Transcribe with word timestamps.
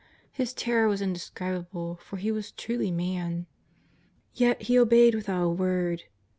His 0.31 0.51
terror 0.51 0.87
was 0.87 0.99
indescribable, 0.99 1.97
for 2.03 2.17
He 2.17 2.31
was 2.31 2.49
truly 2.51 2.89
man. 2.89 3.45
Yet 4.33 4.63
He 4.63 4.79
obeyed 4.79 5.13
without 5.13 5.43
a 5.43 5.49
word. 5.53 6.05